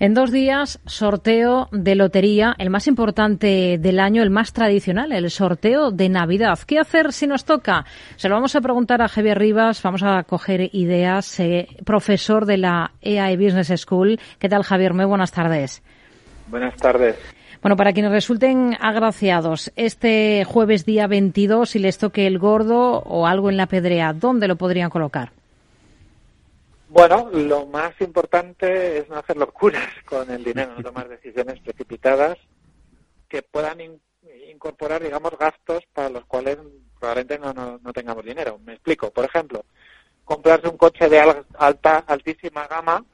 En 0.00 0.14
dos 0.14 0.32
días, 0.32 0.80
sorteo 0.86 1.68
de 1.72 1.94
lotería, 1.94 2.54
el 2.56 2.70
más 2.70 2.86
importante 2.86 3.76
del 3.78 4.00
año, 4.00 4.22
el 4.22 4.30
más 4.30 4.54
tradicional, 4.54 5.12
el 5.12 5.30
sorteo 5.30 5.90
de 5.90 6.08
Navidad. 6.08 6.58
¿Qué 6.66 6.78
hacer 6.78 7.12
si 7.12 7.26
nos 7.26 7.44
toca? 7.44 7.84
Se 8.16 8.30
lo 8.30 8.34
vamos 8.34 8.56
a 8.56 8.62
preguntar 8.62 9.02
a 9.02 9.08
Javier 9.08 9.38
Rivas, 9.38 9.82
vamos 9.82 10.02
a 10.02 10.22
coger 10.22 10.70
ideas, 10.72 11.38
eh, 11.38 11.68
profesor 11.84 12.46
de 12.46 12.56
la 12.56 12.92
EAE 13.02 13.36
Business 13.36 13.78
School. 13.78 14.18
¿Qué 14.38 14.48
tal, 14.48 14.62
Javier? 14.62 14.94
Muy 14.94 15.04
buenas 15.04 15.32
tardes. 15.32 15.82
Buenas 16.46 16.76
tardes. 16.76 17.16
Bueno, 17.60 17.76
para 17.76 17.92
quienes 17.92 18.10
resulten 18.10 18.78
agraciados, 18.80 19.70
este 19.76 20.44
jueves 20.46 20.86
día 20.86 21.08
22, 21.08 21.68
si 21.68 21.78
les 21.78 21.98
toque 21.98 22.26
el 22.26 22.38
gordo 22.38 23.00
o 23.00 23.26
algo 23.26 23.50
en 23.50 23.58
la 23.58 23.66
pedrea, 23.66 24.14
¿dónde 24.14 24.48
lo 24.48 24.56
podrían 24.56 24.88
colocar? 24.88 25.32
Bueno, 26.90 27.30
lo 27.32 27.66
más 27.66 27.92
importante 28.00 28.98
es 28.98 29.08
no 29.08 29.16
hacer 29.16 29.36
locuras 29.36 29.88
con 30.04 30.28
el 30.28 30.42
dinero, 30.42 30.74
no 30.74 30.82
tomar 30.82 31.08
decisiones 31.08 31.60
precipitadas 31.60 32.36
que 33.28 33.42
puedan 33.42 33.78
incorporar, 34.50 35.00
digamos, 35.00 35.38
gastos 35.38 35.84
para 35.92 36.10
los 36.10 36.24
cuales 36.24 36.58
probablemente 36.98 37.38
no, 37.38 37.78
no, 37.78 37.92
tengamos 37.92 38.24
dinero. 38.24 38.58
Me 38.64 38.72
explico. 38.72 39.12
Por 39.12 39.24
ejemplo, 39.24 39.64
comprarse 40.24 40.66
un 40.66 40.76
coche 40.76 41.08
de 41.08 41.20
alta, 41.20 41.98
altísima 42.08 42.66
gama 42.66 43.04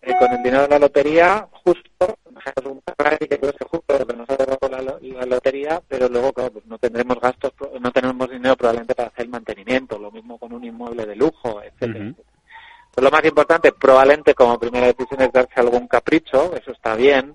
eh, 0.00 0.14
con 0.16 0.30
el 0.30 0.40
dinero 0.40 0.62
de 0.62 0.68
la 0.68 0.78
lotería, 0.78 1.48
justo, 1.64 2.18
un 2.64 2.80
que 3.18 3.36
puede 3.36 3.52
justo 3.68 3.98
lo 3.98 4.06
que 4.06 4.16
nos 4.16 4.30
ha 4.30 4.36
dado 4.36 4.58
la, 4.70 4.80
la, 4.80 5.26
lotería, 5.26 5.82
pero 5.88 6.08
luego, 6.08 6.32
claro, 6.32 6.52
pues 6.52 6.66
no 6.66 6.78
tendremos 6.78 7.20
gastos, 7.20 7.52
no 7.80 7.90
tenemos 7.90 8.30
dinero 8.30 8.56
probablemente 8.56 8.94
para 8.94 9.08
hacer 9.08 9.24
el 9.24 9.30
mantenimiento, 9.30 9.98
lo 9.98 10.12
mismo 10.12 10.38
con 10.38 10.52
un 10.52 10.64
inmueble 10.64 11.04
de 11.04 11.16
lujo, 11.16 11.60
etcétera. 11.64 12.14
Pues 12.97 12.97
lo 13.08 13.16
más 13.16 13.24
importante, 13.24 13.72
probablemente 13.72 14.34
como 14.34 14.58
primera 14.58 14.86
decisión 14.86 15.22
es 15.22 15.32
darse 15.32 15.60
algún 15.60 15.88
capricho, 15.88 16.54
eso 16.54 16.72
está 16.72 16.94
bien, 16.94 17.34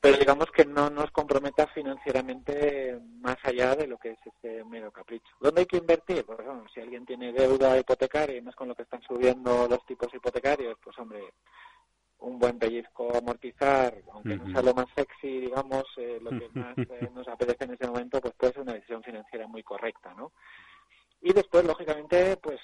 pero 0.00 0.16
digamos 0.16 0.46
que 0.50 0.64
no 0.64 0.88
nos 0.88 1.10
comprometa 1.10 1.66
financieramente 1.66 2.98
más 3.20 3.36
allá 3.42 3.76
de 3.76 3.86
lo 3.86 3.98
que 3.98 4.12
es 4.12 4.18
este 4.24 4.64
mero 4.64 4.90
capricho. 4.90 5.28
¿Dónde 5.40 5.60
hay 5.62 5.66
que 5.66 5.76
invertir? 5.76 6.24
Pues 6.24 6.38
bueno, 6.38 6.64
si 6.72 6.80
alguien 6.80 7.04
tiene 7.04 7.32
deuda 7.32 7.78
hipotecaria 7.78 8.38
y 8.38 8.40
más 8.40 8.54
con 8.54 8.68
lo 8.68 8.74
que 8.74 8.84
están 8.84 9.02
subiendo 9.02 9.68
los 9.68 9.84
tipos 9.84 10.08
hipotecarios, 10.14 10.78
pues 10.82 10.96
hombre, 10.98 11.20
un 12.20 12.38
buen 12.38 12.58
pellizco 12.58 13.14
amortizar, 13.14 13.94
aunque 14.14 14.36
no 14.36 14.50
sea 14.50 14.62
lo 14.62 14.72
más 14.72 14.86
sexy, 14.96 15.40
digamos, 15.40 15.84
eh, 15.98 16.18
lo 16.22 16.30
que 16.30 16.48
más 16.58 16.78
eh, 16.78 17.10
nos 17.14 17.28
apetece 17.28 17.64
en 17.64 17.74
ese 17.74 17.86
momento, 17.86 18.22
pues 18.22 18.32
puede 18.38 18.54
ser 18.54 18.62
una 18.62 18.72
decisión 18.72 19.02
financiera 19.02 19.46
muy 19.46 19.62
correcta, 19.62 20.14
¿no? 20.14 20.32
Y 21.20 21.32
después, 21.32 21.64
lógicamente, 21.64 22.36
pues 22.36 22.57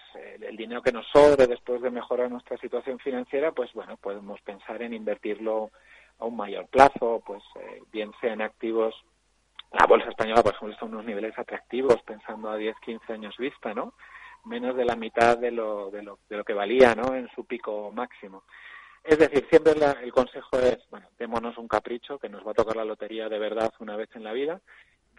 dinero 0.65 0.83
que 0.83 0.93
nos 0.93 1.07
sobre 1.13 1.47
después 1.47 1.83
de 1.83 1.91
mejorar 1.91 2.31
nuestra 2.31 2.57
situación 2.57 2.99
financiera, 2.99 3.53
pues 3.53 3.73
bueno, 3.75 3.99
podemos 3.99 4.41
pensar 4.41 4.81
en 4.81 4.95
invertirlo 4.95 5.71
a 6.19 6.25
un 6.25 6.37
mayor 6.37 6.67
plazo, 6.69 7.23
pues 7.27 7.43
eh, 7.61 7.83
bien 7.93 8.13
sea 8.21 8.33
en 8.33 8.41
activos. 8.41 8.95
La 9.73 9.87
bolsa 9.87 10.09
española, 10.09 10.43
por 10.43 10.55
ejemplo, 10.55 10.73
está 10.73 10.87
en 10.87 10.93
unos 10.95 11.05
niveles 11.05 11.39
atractivos, 11.39 12.01
pensando 12.03 12.49
a 12.49 12.57
10, 12.57 12.77
15 12.81 13.13
años 13.13 13.37
vista, 13.37 13.75
¿no? 13.75 13.93
Menos 14.45 14.75
de 14.77 14.85
la 14.85 14.97
mitad 14.97 15.37
de 15.37 15.51
lo, 15.51 15.91
de 15.91 16.03
lo, 16.03 16.19
de 16.29 16.37
lo 16.39 16.45
que 16.45 16.55
valía, 16.55 16.95
¿no? 16.95 17.15
En 17.15 17.29
su 17.35 17.45
pico 17.45 17.91
máximo. 17.93 18.45
Es 19.03 19.19
decir, 19.19 19.47
siempre 19.51 19.75
el 20.03 20.13
consejo 20.13 20.59
es, 20.61 20.79
bueno, 20.91 21.09
démonos 21.19 21.59
un 21.59 21.69
capricho, 21.69 22.19
que 22.19 22.31
nos 22.31 22.47
va 22.47 22.53
a 22.53 22.55
tocar 22.55 22.77
la 22.77 22.87
lotería 22.87 23.29
de 23.29 23.39
verdad 23.39 23.71
una 23.81 23.97
vez 23.97 24.09
en 24.15 24.25
la 24.25 24.33
vida, 24.33 24.63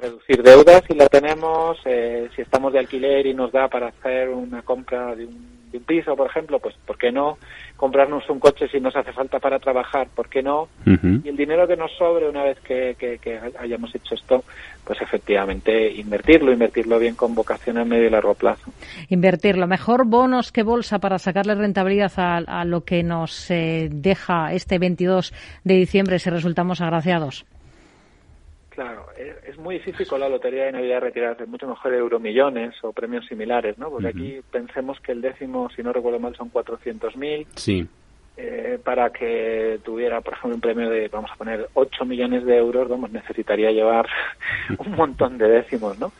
reducir 0.06 0.44
deudas 0.44 0.84
si 0.88 0.94
la 0.94 1.08
tenemos, 1.08 1.78
eh, 1.86 2.30
si 2.36 2.42
estamos 2.42 2.74
de 2.74 2.80
alquiler 2.80 3.26
y 3.26 3.34
nos 3.34 3.52
da 3.52 3.68
para 3.68 3.88
hacer 3.88 4.30
una 4.30 4.62
compra 4.62 5.16
de 5.16 5.26
un, 5.26 5.56
piso, 5.86 6.16
por 6.16 6.30
ejemplo, 6.30 6.58
pues 6.60 6.74
¿por 6.86 6.98
qué 6.98 7.12
no? 7.12 7.38
Comprarnos 7.76 8.30
un 8.30 8.40
coche 8.40 8.66
si 8.70 8.80
nos 8.80 8.96
hace 8.96 9.12
falta 9.12 9.40
para 9.40 9.60
trabajar, 9.60 10.08
¿por 10.16 10.30
qué 10.30 10.42
no? 10.42 10.70
Y 10.86 11.28
el 11.28 11.36
dinero 11.36 11.68
que 11.68 11.76
nos 11.76 11.92
sobre 11.98 12.30
una 12.30 12.44
vez 12.44 12.58
que, 12.62 12.96
que, 12.98 13.40
hayamos 13.60 13.94
hecho 13.94 14.16
esto, 14.16 14.46
pues 14.86 15.02
efectivamente 15.02 15.92
invertirlo, 15.92 16.54
invertirlo 16.54 16.98
bien 16.98 17.16
con 17.16 17.36
vocación 17.36 17.78
a 17.78 17.84
medio 17.84 18.08
y 18.08 18.10
largo 18.10 18.36
plazo. 18.36 18.72
Invertirlo, 19.10 19.68
mejor 19.68 20.06
bonos 20.06 20.54
que 20.54 20.64
bolsa 20.64 21.00
para 21.00 21.20
sacarle 21.20 21.56
rentabilidad 21.56 22.14
a, 22.16 22.64
lo 22.64 22.86
que 22.86 23.04
nos 23.04 23.52
eh, 23.52 23.90
deja 23.92 24.54
este 24.54 24.80
22 24.80 25.34
de 25.66 25.74
diciembre 25.74 26.20
si 26.20 26.30
resultamos 26.30 26.80
agraciados. 26.80 27.46
Claro, 28.76 29.06
es, 29.48 29.58
muy 29.58 29.76
difícil 29.76 30.06
con 30.06 30.20
la 30.20 30.28
lotería 30.28 30.66
de 30.66 30.74
Navidad 30.74 31.00
retirarse, 31.00 31.46
mucho 31.46 31.66
mejor 31.66 31.94
euromillones 31.94 32.76
o 32.84 32.92
premios 32.92 33.26
similares, 33.26 33.78
¿no? 33.78 33.90
Porque 33.90 34.10
aquí 34.10 34.42
pensemos 34.52 35.00
que 35.00 35.14
el 35.14 35.22
décimo, 35.22 35.70
si 35.74 35.82
no 35.82 35.94
recuerdo 35.94 36.20
mal, 36.20 36.36
son 36.36 36.52
400.000. 36.52 37.48
Sí. 37.56 37.88
Eh, 38.36 38.78
para 38.84 39.12
que 39.12 39.80
tuviera, 39.82 40.20
por 40.20 40.34
ejemplo, 40.34 40.56
un 40.56 40.62
premio 40.62 40.90
de, 40.90 41.08
vamos 41.08 41.32
a 41.32 41.38
poner, 41.38 41.70
8 41.74 42.04
millones 42.04 42.44
de 42.44 42.58
euros, 42.58 42.90
vamos, 42.90 43.10
necesitaría 43.12 43.72
llevar 43.72 44.10
un 44.78 44.92
montón 44.92 45.38
de 45.38 45.48
décimos, 45.48 45.98
¿no? 45.98 46.12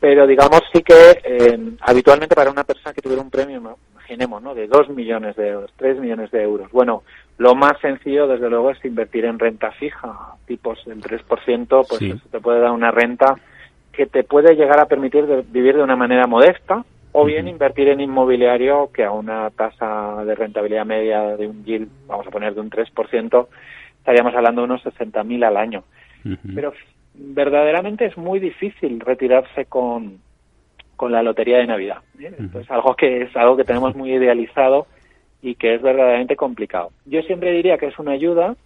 Pero 0.00 0.26
digamos 0.26 0.62
sí 0.72 0.82
que 0.82 1.20
eh, 1.22 1.58
habitualmente 1.80 2.34
para 2.34 2.50
una 2.50 2.64
persona 2.64 2.92
que 2.92 3.02
tuviera 3.02 3.22
un 3.22 3.30
premio, 3.30 3.78
imaginemos, 3.92 4.42
¿no? 4.42 4.52
De 4.52 4.66
2 4.66 4.88
millones 4.90 5.36
de 5.36 5.48
euros, 5.48 5.72
3 5.76 6.00
millones 6.00 6.32
de 6.32 6.42
euros. 6.42 6.72
Bueno, 6.72 7.04
lo 7.38 7.54
más 7.54 7.78
sencillo, 7.80 8.26
desde 8.26 8.50
luego, 8.50 8.72
es 8.72 8.84
invertir 8.84 9.24
en 9.24 9.38
renta 9.38 9.70
fija, 9.72 10.34
tipos 10.46 10.84
del 10.84 11.00
3%, 11.00 11.86
pues 11.88 12.02
eso 12.02 12.28
te 12.30 12.40
puede 12.40 12.60
dar 12.60 12.72
una 12.72 12.90
renta 12.90 13.36
que 13.92 14.06
te 14.06 14.24
puede 14.24 14.56
llegar 14.56 14.80
a 14.80 14.86
permitir 14.86 15.24
vivir 15.48 15.76
de 15.76 15.82
una 15.82 15.96
manera 15.96 16.26
modesta, 16.26 16.84
o 17.12 17.24
bien 17.24 17.48
invertir 17.48 17.88
en 17.88 18.00
inmobiliario 18.00 18.90
que 18.92 19.04
a 19.04 19.12
una 19.12 19.50
tasa 19.50 20.24
de 20.24 20.34
rentabilidad 20.34 20.84
media 20.84 21.36
de 21.36 21.46
un 21.46 21.64
yield, 21.64 21.88
vamos 22.06 22.26
a 22.26 22.30
poner 22.30 22.54
de 22.54 22.60
un 22.60 22.70
3%, 22.70 23.46
estaríamos 23.98 24.34
hablando 24.34 24.60
de 24.60 24.64
unos 24.66 24.84
60.000 24.84 25.44
al 25.44 25.56
año. 25.56 25.84
Pero 26.54 26.72
verdaderamente 27.14 28.04
es 28.04 28.16
muy 28.16 28.40
difícil 28.40 29.00
retirarse 29.00 29.64
con, 29.66 30.18
con 30.96 31.12
la 31.12 31.22
lotería 31.22 31.58
de 31.58 31.66
Navidad. 31.66 31.98
¿eh? 32.18 32.34
Es 32.60 32.70
algo 32.70 32.94
que 32.94 33.22
es 33.22 33.36
algo 33.36 33.56
que 33.56 33.64
tenemos 33.64 33.94
muy 33.94 34.12
idealizado 34.12 34.86
y 35.42 35.54
que 35.54 35.74
es 35.74 35.82
verdaderamente 35.82 36.36
complicado. 36.36 36.90
Yo 37.06 37.22
siempre 37.22 37.52
diría 37.52 37.78
que 37.78 37.86
es 37.86 37.98
una 37.98 38.12
ayuda 38.12 38.56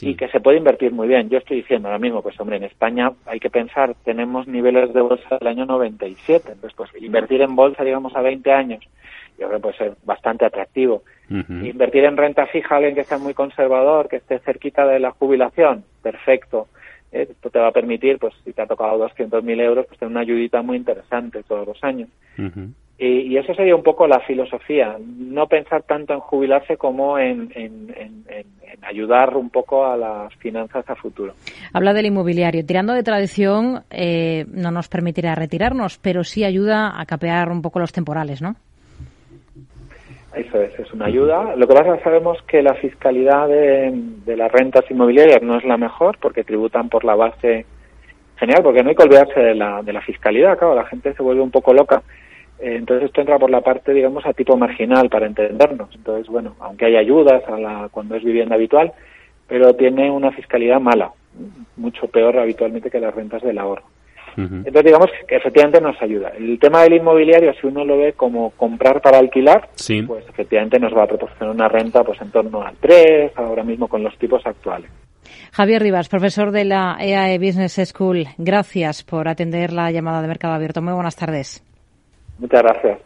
y 0.00 0.14
que 0.14 0.28
se 0.28 0.40
puede 0.40 0.58
invertir 0.58 0.92
muy 0.92 1.08
bien. 1.08 1.28
Yo 1.28 1.38
estoy 1.38 1.58
diciendo 1.58 1.88
ahora 1.88 1.98
mismo, 1.98 2.22
pues 2.22 2.38
hombre, 2.38 2.56
en 2.56 2.64
España 2.64 3.12
hay 3.26 3.40
que 3.40 3.50
pensar, 3.50 3.94
tenemos 4.04 4.46
niveles 4.46 4.92
de 4.94 5.00
bolsa 5.00 5.38
del 5.38 5.48
año 5.48 5.66
97, 5.66 6.52
entonces 6.52 6.76
pues 6.76 6.90
invertir 7.02 7.42
en 7.42 7.56
bolsa, 7.56 7.82
digamos, 7.82 8.14
a 8.14 8.22
20 8.22 8.52
años, 8.52 8.84
yo 9.38 9.48
creo 9.48 9.58
que 9.58 9.62
puede 9.62 9.78
ser 9.78 9.92
bastante 10.04 10.44
atractivo. 10.44 11.02
Invertir 11.28 12.04
en 12.04 12.16
renta 12.16 12.46
fija, 12.46 12.76
alguien 12.76 12.94
que 12.94 13.04
sea 13.04 13.18
muy 13.18 13.34
conservador, 13.34 14.08
que 14.08 14.16
esté 14.16 14.40
cerquita 14.40 14.84
de 14.84 14.98
la 14.98 15.12
jubilación, 15.12 15.84
perfecto. 16.02 16.68
Eh, 17.12 17.28
esto 17.30 17.50
te 17.50 17.58
va 17.58 17.68
a 17.68 17.72
permitir, 17.72 18.18
pues 18.18 18.34
si 18.44 18.52
te 18.52 18.62
ha 18.62 18.66
tocado 18.66 18.98
200.000 19.08 19.60
euros, 19.60 19.86
pues 19.86 19.98
tener 19.98 20.10
una 20.10 20.20
ayudita 20.20 20.62
muy 20.62 20.76
interesante 20.76 21.42
todos 21.44 21.66
los 21.66 21.82
años. 21.84 22.08
Y, 23.02 23.38
eso 23.38 23.54
sería 23.54 23.74
un 23.74 23.82
poco 23.82 24.06
la 24.06 24.20
filosofía, 24.20 24.94
no 25.00 25.46
pensar 25.46 25.82
tanto 25.84 26.12
en 26.12 26.20
jubilarse 26.20 26.76
como 26.76 27.18
en, 27.18 27.48
ayudar 28.82 29.38
un 29.38 29.48
poco 29.48 29.86
a 29.86 29.96
las 29.96 30.34
finanzas 30.34 30.84
a 30.86 30.94
futuro. 30.96 31.32
Habla 31.72 31.94
del 31.94 32.06
inmobiliario. 32.06 32.66
Tirando 32.66 32.92
de 32.92 33.02
tradición, 33.02 33.84
eh, 33.90 34.44
no 34.52 34.70
nos 34.70 34.88
permitirá 34.88 35.34
retirarnos, 35.34 35.96
pero 35.96 36.24
sí 36.24 36.44
ayuda 36.44 37.00
a 37.00 37.06
capear 37.06 37.48
un 37.48 37.62
poco 37.62 37.78
los 37.78 37.90
temporales, 37.90 38.42
¿no? 38.42 38.56
Eso 40.34 40.60
es, 40.60 40.78
es 40.78 40.92
una 40.92 41.06
ayuda. 41.06 41.56
Lo 41.56 41.66
que 41.66 41.74
pasa 41.74 41.92
es 41.92 41.98
que 41.98 42.04
sabemos 42.04 42.36
que 42.42 42.62
la 42.62 42.74
fiscalidad 42.74 43.48
de, 43.48 43.92
de 44.26 44.36
las 44.36 44.52
rentas 44.52 44.84
inmobiliarias 44.90 45.40
no 45.40 45.56
es 45.56 45.64
la 45.64 45.78
mejor 45.78 46.18
porque 46.20 46.44
tributan 46.44 46.90
por 46.90 47.04
la 47.04 47.14
base 47.14 47.64
general, 48.36 48.62
porque 48.62 48.82
no 48.82 48.90
hay 48.90 48.94
que 48.94 49.04
olvidarse 49.04 49.40
de 49.40 49.54
la, 49.54 49.82
de 49.82 49.92
la 49.94 50.02
fiscalidad, 50.02 50.58
claro, 50.58 50.74
la 50.74 50.84
gente 50.84 51.14
se 51.14 51.22
vuelve 51.22 51.40
un 51.40 51.50
poco 51.50 51.72
loca 51.72 52.02
entonces 52.60 53.06
esto 53.06 53.20
entra 53.20 53.38
por 53.38 53.50
la 53.50 53.60
parte, 53.60 53.92
digamos, 53.92 54.24
a 54.26 54.32
tipo 54.32 54.56
marginal 54.56 55.08
para 55.08 55.26
entendernos. 55.26 55.88
Entonces, 55.94 56.28
bueno, 56.28 56.56
aunque 56.60 56.86
hay 56.86 56.96
ayudas 56.96 57.42
a 57.48 57.58
la, 57.58 57.88
cuando 57.90 58.16
es 58.16 58.24
vivienda 58.24 58.54
habitual, 58.54 58.92
pero 59.48 59.74
tiene 59.74 60.10
una 60.10 60.30
fiscalidad 60.30 60.80
mala, 60.80 61.12
mucho 61.76 62.06
peor 62.08 62.38
habitualmente 62.38 62.90
que 62.90 63.00
las 63.00 63.14
rentas 63.14 63.42
del 63.42 63.58
ahorro. 63.58 63.84
Entonces, 64.36 64.84
digamos 64.84 65.10
que 65.28 65.36
efectivamente 65.36 65.80
nos 65.80 66.00
ayuda. 66.00 66.30
El 66.30 66.58
tema 66.58 66.82
del 66.82 66.94
inmobiliario, 66.94 67.52
si 67.60 67.66
uno 67.66 67.84
lo 67.84 67.98
ve 67.98 68.12
como 68.14 68.50
comprar 68.50 69.02
para 69.02 69.18
alquilar, 69.18 69.68
pues 70.06 70.24
efectivamente 70.28 70.78
nos 70.78 70.96
va 70.96 71.02
a 71.02 71.08
proporcionar 71.08 71.54
una 71.54 71.68
renta 71.68 72.04
pues 72.04 72.20
en 72.22 72.30
torno 72.30 72.62
al 72.62 72.76
3, 72.76 73.32
ahora 73.36 73.64
mismo 73.64 73.88
con 73.88 74.02
los 74.02 74.16
tipos 74.18 74.46
actuales. 74.46 74.90
Javier 75.52 75.82
Rivas, 75.82 76.08
profesor 76.08 76.52
de 76.52 76.64
la 76.64 76.96
EAE 77.00 77.38
Business 77.38 77.80
School, 77.92 78.26
gracias 78.38 79.02
por 79.02 79.28
atender 79.28 79.72
la 79.72 79.90
llamada 79.90 80.22
de 80.22 80.28
Mercado 80.28 80.54
Abierto. 80.54 80.80
Muy 80.80 80.94
buenas 80.94 81.16
tardes. 81.16 81.64
Muchas 82.40 82.62
gracias. 82.62 82.98